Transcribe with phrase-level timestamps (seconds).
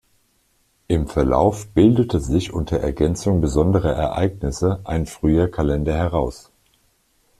[0.87, 6.49] Im Verlauf bildete sich unter Ergänzung besonderer Ereignisse ein früher Kalender heraus.